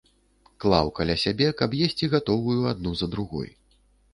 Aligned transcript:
Клаў 0.63 0.87
каля 0.99 1.17
сябе, 1.23 1.47
каб 1.61 1.75
есці 1.89 2.11
гатовую 2.15 2.59
адну 2.73 2.91
за 3.03 3.13
другой. 3.17 3.49